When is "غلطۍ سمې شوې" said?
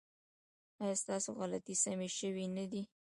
1.39-2.45